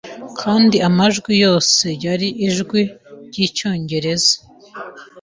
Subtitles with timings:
[0.41, 2.81] Kandi amajwi yose yari ijwi
[3.27, 4.33] ryicyongereza